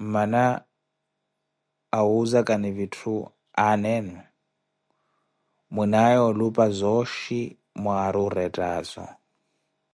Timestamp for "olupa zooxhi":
6.28-7.40